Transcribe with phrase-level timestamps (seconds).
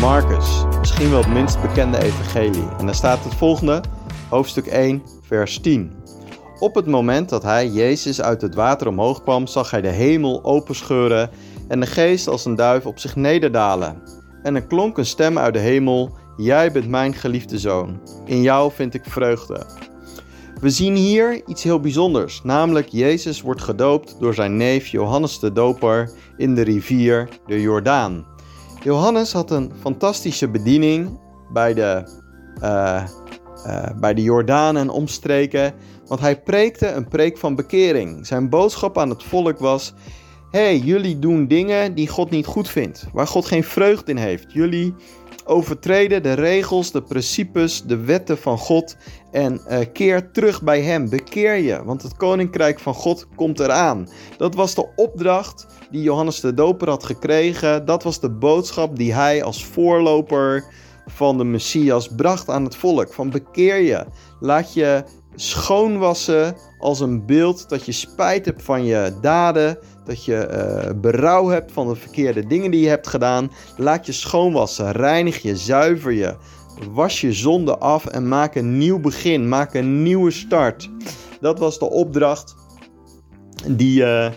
[0.00, 0.64] Marcus.
[0.78, 2.68] Misschien wel het minst bekende evangelie.
[2.78, 3.82] En daar staat het volgende,
[4.28, 5.92] hoofdstuk 1, vers 10.
[6.58, 10.44] Op het moment dat hij, Jezus, uit het water omhoog kwam, zag hij de hemel
[10.44, 11.30] openscheuren
[11.68, 14.02] en de geest als een duif op zich nederdalen.
[14.42, 18.00] En er klonk een stem uit de hemel, Jij bent mijn geliefde zoon.
[18.24, 19.66] In jou vind ik vreugde.
[20.60, 25.52] We zien hier iets heel bijzonders, namelijk Jezus wordt gedoopt door zijn neef Johannes de
[25.52, 28.29] Doper in de rivier de Jordaan.
[28.82, 31.18] Johannes had een fantastische bediening
[31.52, 32.02] bij de,
[32.62, 33.04] uh,
[34.00, 35.74] bij de Jordaan en omstreken,
[36.06, 38.26] want hij preekte een preek van bekering.
[38.26, 39.94] Zijn boodschap aan het volk was:
[40.50, 44.52] hey, jullie doen dingen die God niet goed vindt, waar God geen vreugde in heeft.
[44.52, 44.94] Jullie
[45.50, 48.96] overtreden de regels, de principes, de wetten van God
[49.30, 51.08] en uh, keer terug bij Hem.
[51.08, 54.08] Bekeer je, want het koninkrijk van God komt eraan.
[54.36, 57.84] Dat was de opdracht die Johannes de Doper had gekregen.
[57.84, 60.64] Dat was de boodschap die hij als voorloper
[61.06, 63.12] van de Messias bracht aan het volk.
[63.12, 64.06] Van bekeer je,
[64.40, 65.04] laat je
[65.40, 71.48] schoonwassen als een beeld dat je spijt hebt van je daden, dat je uh, berouw
[71.48, 73.50] hebt van de verkeerde dingen die je hebt gedaan.
[73.76, 76.34] Laat je schoonwassen, reinig je, zuiver je,
[76.90, 80.90] was je zonde af en maak een nieuw begin, maak een nieuwe start.
[81.40, 82.54] Dat was de opdracht
[83.66, 84.28] die, uh,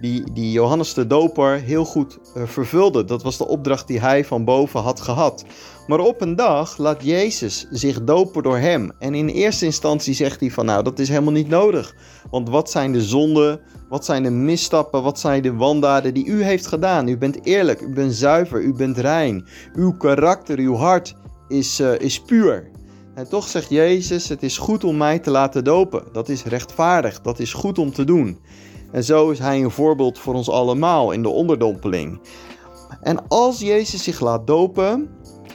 [0.00, 3.04] die, die Johannes de Doper heel goed uh, vervulde.
[3.04, 5.44] Dat was de opdracht die hij van boven had gehad.
[5.86, 8.92] Maar op een dag laat Jezus zich dopen door hem.
[8.98, 11.94] En in eerste instantie zegt hij van nou, dat is helemaal niet nodig.
[12.30, 16.42] Want wat zijn de zonden, wat zijn de misstappen, wat zijn de wandaden die u
[16.42, 17.08] heeft gedaan?
[17.08, 19.46] U bent eerlijk, u bent zuiver, u bent rein.
[19.74, 21.14] Uw karakter, uw hart
[21.48, 22.70] is, uh, is puur.
[23.14, 26.02] En toch zegt Jezus, het is goed om mij te laten dopen.
[26.12, 28.38] Dat is rechtvaardig, dat is goed om te doen.
[28.92, 32.20] En zo is hij een voorbeeld voor ons allemaal in de onderdompeling.
[33.00, 35.08] En als Jezus zich laat dopen,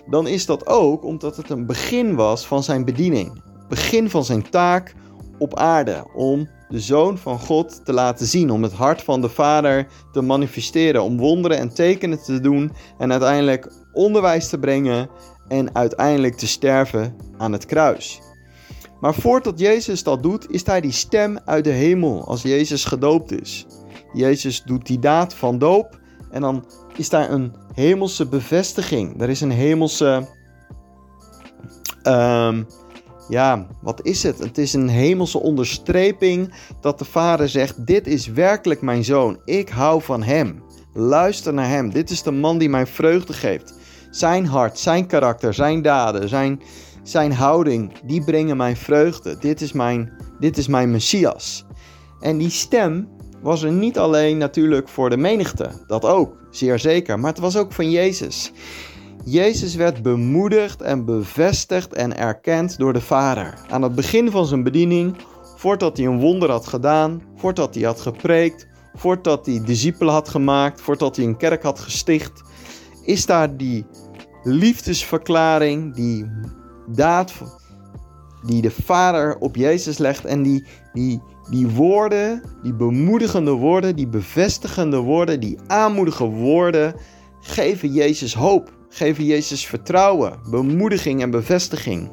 [0.10, 3.42] dan is dat ook omdat het een begin was van zijn bediening.
[3.70, 4.96] Begin van zijn taak
[5.38, 9.30] op aarde om de Zoon van God te laten zien, om het hart van de
[9.30, 15.10] Vader te manifesteren, om wonderen en tekenen te doen en uiteindelijk onderwijs te brengen
[15.48, 18.22] en uiteindelijk te sterven aan het kruis.
[19.04, 23.42] Maar voordat Jezus dat doet, is hij die stem uit de hemel als Jezus gedoopt
[23.42, 23.66] is.
[24.14, 26.00] Jezus doet die daad van doop
[26.32, 26.66] en dan
[26.96, 29.22] is daar een hemelse bevestiging.
[29.22, 30.28] Er is een hemelse.
[32.04, 32.68] Um,
[33.30, 34.40] ja, wat is het?
[34.40, 39.40] Het is een hemelse onderstreping dat de vader zegt: Dit is werkelijk mijn zoon.
[39.46, 40.64] Ik hou van hem.
[40.94, 41.90] Luister naar hem.
[41.90, 43.74] Dit is de man die mij vreugde geeft.
[44.12, 46.62] Zijn hart, zijn karakter, zijn daden, zijn,
[47.04, 49.38] zijn houding, die brengen mij vreugde.
[49.40, 51.66] Dit is mijn, dit is mijn Messias.
[52.20, 53.08] En die stem
[53.42, 57.58] was er niet alleen natuurlijk voor de menigte, dat ook, zeer zeker, maar het was
[57.58, 58.52] ook van Jezus.
[59.26, 63.54] Jezus werd bemoedigd en bevestigd en erkend door de Vader.
[63.70, 65.16] Aan het begin van zijn bediening,
[65.56, 70.82] voordat hij een wonder had gedaan, voordat hij had gepreekt, voordat hij discipelen had gemaakt,
[70.82, 72.42] voordat hij een kerk had gesticht,
[73.06, 73.86] is daar die
[74.44, 76.26] liefdesverklaring, die
[76.88, 77.34] daad
[78.46, 84.08] die de Vader op Jezus legt en die, die, die woorden, die bemoedigende woorden, die
[84.08, 86.96] bevestigende woorden, die aanmoedige woorden,
[87.42, 92.10] geven Jezus hoop, geven Jezus vertrouwen, bemoediging en bevestiging.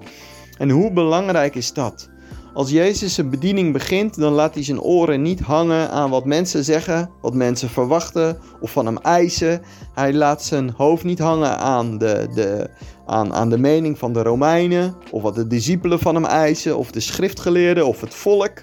[0.59, 2.10] En hoe belangrijk is dat?
[2.55, 6.65] Als Jezus zijn bediening begint, dan laat hij zijn oren niet hangen aan wat mensen
[6.65, 9.63] zeggen, wat mensen verwachten of van hem eisen.
[9.95, 12.71] Hij laat zijn hoofd niet hangen aan de, de,
[13.07, 16.91] aan, aan de mening van de Romeinen, of wat de discipelen van hem eisen, of
[16.91, 18.63] de schriftgeleerden of het volk.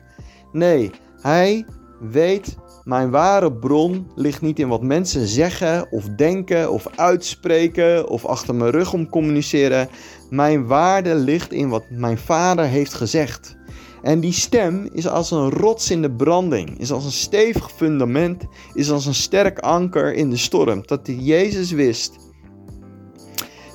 [0.51, 1.65] Nee, hij
[1.99, 8.25] weet, mijn ware bron ligt niet in wat mensen zeggen of denken of uitspreken of
[8.25, 9.89] achter mijn rug om communiceren.
[10.29, 13.56] Mijn waarde ligt in wat mijn vader heeft gezegd.
[14.01, 18.44] En die stem is als een rots in de branding, is als een stevig fundament,
[18.73, 20.81] is als een sterk anker in de storm.
[20.85, 22.15] Dat Jezus wist,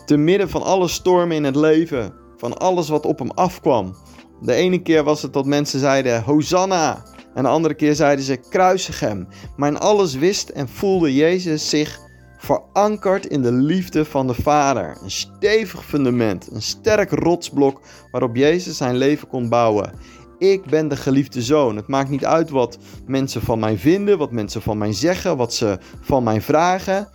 [0.07, 3.95] te midden van alle stormen in het leven, van alles wat op hem afkwam.
[4.41, 7.05] De ene keer was het dat mensen zeiden Hosanna,
[7.35, 9.29] en de andere keer zeiden ze kruisig hem.
[9.57, 12.01] Maar in alles wist en voelde Jezus zich
[12.43, 14.97] verankerd in de liefde van de Vader.
[15.03, 17.81] Een stevig fundament, een sterk rotsblok
[18.11, 19.93] waarop Jezus zijn leven kon bouwen.
[20.39, 21.77] Ik ben de geliefde zoon.
[21.77, 25.55] Het maakt niet uit wat mensen van mij vinden, wat mensen van mij zeggen, wat
[25.55, 27.09] ze van mij vragen.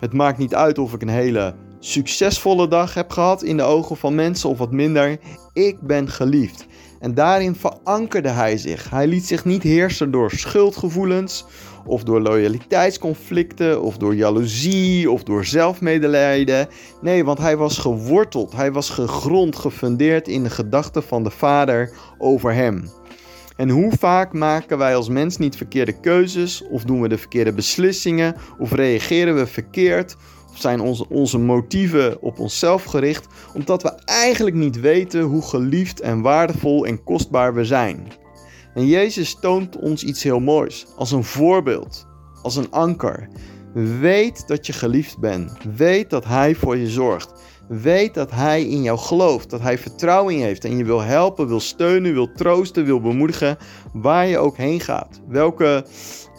[0.00, 3.96] Het maakt niet uit of ik een hele succesvolle dag heb gehad in de ogen
[3.96, 5.18] van mensen of wat minder.
[5.52, 6.66] Ik ben geliefd.
[7.00, 8.90] En daarin verankerde hij zich.
[8.90, 11.44] Hij liet zich niet heersen door schuldgevoelens
[11.86, 16.68] of door loyaliteitsconflicten, of door jaloezie, of door zelfmedelijden.
[17.00, 21.92] Nee, want hij was geworteld, hij was gegrond, gefundeerd in de gedachten van de Vader
[22.18, 22.90] over hem.
[23.56, 27.52] En hoe vaak maken wij als mens niet verkeerde keuzes, of doen we de verkeerde
[27.52, 30.16] beslissingen, of reageren we verkeerd,
[30.52, 36.00] of zijn onze, onze motieven op onszelf gericht, omdat we eigenlijk niet weten hoe geliefd
[36.00, 38.23] en waardevol en kostbaar we zijn.
[38.74, 42.06] En Jezus toont ons iets heel moois, als een voorbeeld,
[42.42, 43.28] als een anker.
[44.00, 45.52] Weet dat je geliefd bent.
[45.76, 47.32] Weet dat Hij voor je zorgt.
[47.68, 51.48] Weet dat Hij in jou gelooft, dat Hij vertrouwen in heeft en je wil helpen,
[51.48, 53.56] wil steunen, wil troosten, wil bemoedigen,
[53.92, 55.20] waar je ook heen gaat.
[55.28, 55.84] Welke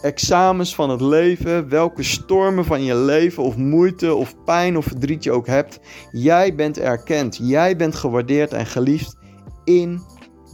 [0.01, 5.23] examens van het leven, welke stormen van je leven of moeite of pijn of verdriet
[5.23, 5.79] je ook hebt,
[6.11, 9.17] jij bent erkend, jij bent gewaardeerd en geliefd
[9.63, 10.01] in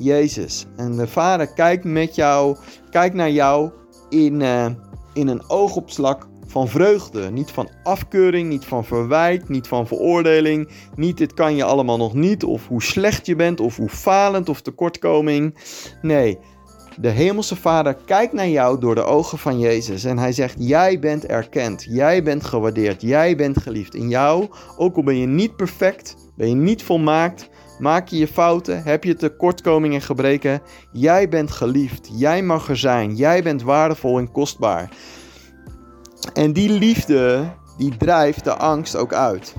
[0.04, 0.66] Jezus.
[0.76, 2.58] En de Vader kijkt met jou,
[2.90, 3.72] kijkt naar jou
[4.10, 4.66] in, uh,
[5.14, 7.32] in een oogopslag van vreugde.
[7.32, 10.70] Niet van afkeuring, niet van verwijt, niet van veroordeling.
[10.96, 14.50] Niet dit kan je allemaal nog niet, of hoe slecht je bent, of hoe falend
[14.50, 15.56] of tekortkoming.
[16.02, 16.40] Nee,
[16.98, 21.00] de Hemelse Vader kijkt naar jou door de ogen van Jezus en hij zegt: Jij
[21.00, 23.96] bent erkend, jij bent gewaardeerd, jij bent geliefd.
[23.96, 27.50] In jou, ook al ben je niet perfect, ben je niet volmaakt,
[27.82, 30.62] maak je je fouten, heb je tekortkomingen en gebreken,
[30.92, 34.90] jij bent geliefd, jij mag er zijn, jij bent waardevol en kostbaar.
[36.34, 39.54] En die liefde, die drijft de angst ook uit.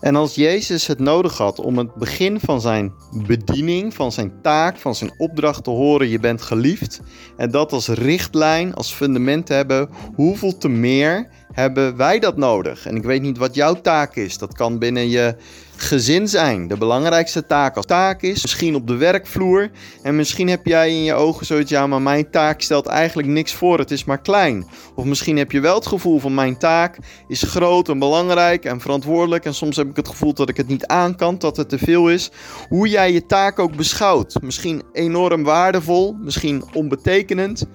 [0.00, 2.92] En als Jezus het nodig had om het begin van zijn
[3.26, 7.00] bediening, van zijn taak, van zijn opdracht te horen, je bent geliefd,
[7.36, 12.86] en dat als richtlijn, als fundament te hebben, hoeveel te meer hebben wij dat nodig?
[12.86, 14.38] En ik weet niet wat jouw taak is.
[14.38, 15.36] Dat kan binnen je
[15.76, 16.68] gezin zijn.
[16.68, 18.42] De belangrijkste taak als taak is.
[18.42, 19.70] Misschien op de werkvloer.
[20.02, 23.54] En misschien heb jij in je ogen zoiets, ja, maar mijn taak stelt eigenlijk niks
[23.54, 23.78] voor.
[23.78, 24.66] Het is maar klein.
[24.94, 26.98] Of misschien heb je wel het gevoel van mijn taak
[27.28, 29.44] is groot en belangrijk en verantwoordelijk.
[29.44, 31.78] En soms heb ik het gevoel dat ik het niet aan kan, dat het te
[31.78, 32.30] veel is.
[32.68, 34.42] Hoe jij je taak ook beschouwt.
[34.42, 37.66] Misschien enorm waardevol, misschien onbetekenend.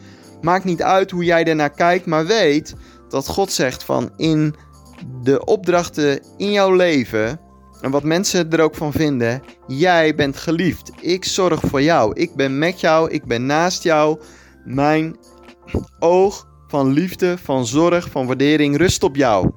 [0.41, 2.75] Maakt niet uit hoe jij ernaar kijkt, maar weet
[3.09, 4.55] dat God zegt van in
[5.23, 7.39] de opdrachten in jouw leven
[7.81, 10.91] en wat mensen er ook van vinden, jij bent geliefd.
[11.01, 12.13] Ik zorg voor jou.
[12.13, 13.09] Ik ben met jou.
[13.09, 14.19] Ik ben naast jou.
[14.65, 15.15] Mijn
[15.99, 19.51] oog van liefde, van zorg, van waardering rust op jou.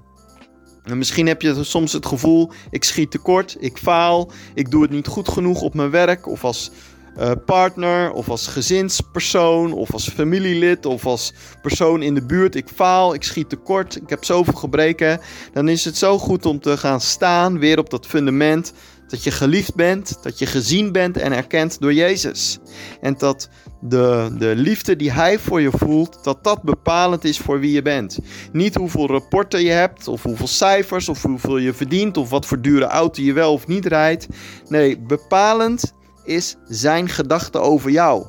[0.83, 4.91] En misschien heb je soms het gevoel: ik schiet tekort, ik faal, ik doe het
[4.91, 6.71] niet goed genoeg op mijn werk of als
[7.19, 11.33] uh, partner of als gezinspersoon of als familielid of als
[11.63, 12.55] persoon in de buurt.
[12.55, 15.21] Ik faal, ik schiet tekort, ik heb zoveel gebreken.
[15.53, 18.73] Dan is het zo goed om te gaan staan weer op dat fundament
[19.13, 22.59] dat je geliefd bent, dat je gezien bent en erkend door Jezus.
[23.01, 23.49] En dat
[23.81, 27.83] de, de liefde die Hij voor je voelt, dat dat bepalend is voor wie je
[27.83, 28.19] bent.
[28.53, 32.61] Niet hoeveel rapporten je hebt, of hoeveel cijfers, of hoeveel je verdient, of wat voor
[32.61, 34.27] dure auto je wel of niet rijdt.
[34.69, 38.27] Nee, bepalend is zijn gedachte over jou.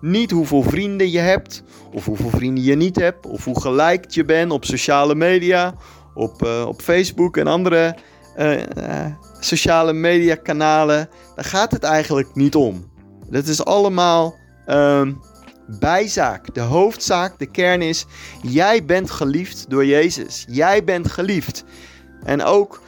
[0.00, 4.24] Niet hoeveel vrienden je hebt, of hoeveel vrienden je niet hebt, of hoe gelijkt je
[4.24, 5.74] bent op sociale media,
[6.14, 7.96] op, uh, op Facebook en andere
[8.36, 8.64] uh, uh,
[9.40, 11.08] sociale media kanalen.
[11.34, 12.90] Daar gaat het eigenlijk niet om.
[13.30, 14.34] Dat is allemaal
[14.66, 15.12] ehm,
[15.66, 16.54] bijzaak.
[16.54, 18.06] De hoofdzaak, de kern is:
[18.42, 20.44] jij bent geliefd door Jezus.
[20.48, 21.64] Jij bent geliefd.
[22.24, 22.82] En ook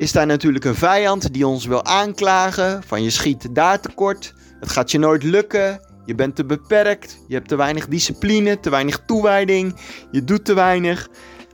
[0.00, 4.68] is daar natuurlijk een vijand die ons wil aanklagen van je schiet daar tekort, het
[4.68, 9.02] gaat je nooit lukken, je bent te beperkt, je hebt te weinig discipline, te weinig
[9.06, 9.80] toewijding,
[10.10, 11.08] je doet te weinig.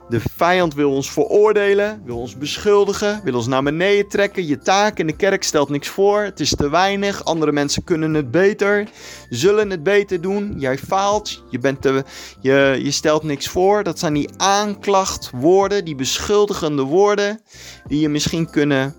[0.09, 4.45] De vijand wil ons veroordelen, wil ons beschuldigen, wil ons naar beneden trekken.
[4.45, 6.21] Je taak in de kerk stelt niks voor.
[6.21, 7.23] Het is te weinig.
[7.23, 8.87] Andere mensen kunnen het beter,
[9.29, 10.53] zullen het beter doen.
[10.57, 12.03] Jij faalt, je, bent te,
[12.39, 13.83] je, je stelt niks voor.
[13.83, 17.41] Dat zijn die aanklachtwoorden, die beschuldigende woorden,
[17.87, 18.95] die je misschien kunnen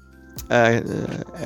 [0.48, 0.76] uh,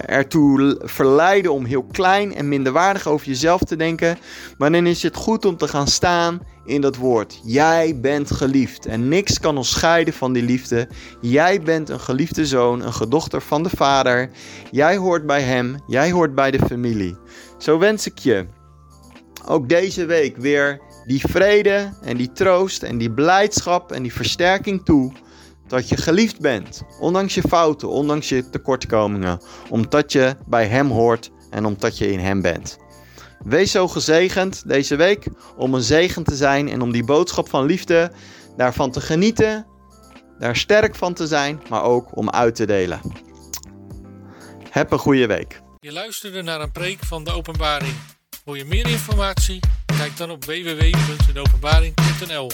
[0.06, 4.18] ertoe verleiden om heel klein en minderwaardig over jezelf te denken.
[4.58, 7.40] Maar dan is het goed om te gaan staan in dat woord.
[7.44, 10.88] Jij bent geliefd en niks kan ons scheiden van die liefde.
[11.20, 14.30] Jij bent een geliefde zoon, een gedochter van de Vader.
[14.70, 17.16] Jij hoort bij Hem, jij hoort bij de familie.
[17.58, 18.46] Zo wens ik je
[19.46, 24.84] ook deze week weer die vrede en die troost en die blijdschap en die versterking
[24.84, 25.12] toe
[25.66, 31.30] dat je geliefd bent, ondanks je fouten, ondanks je tekortkomingen, omdat je bij Hem hoort
[31.50, 32.78] en omdat je in Hem bent.
[33.44, 37.66] Wees zo gezegend deze week om een zegen te zijn en om die boodschap van
[37.66, 38.12] liefde
[38.56, 39.66] daarvan te genieten,
[40.38, 43.00] daar sterk van te zijn, maar ook om uit te delen.
[44.70, 45.60] Heb een goede week.
[45.80, 47.94] Je luisterde naar een preek van de Openbaring.
[48.44, 49.60] Wil je meer informatie?
[49.86, 52.50] Kijk dan op www.enopenbaring.nl